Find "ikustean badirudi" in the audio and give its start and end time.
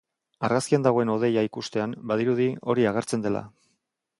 1.49-2.49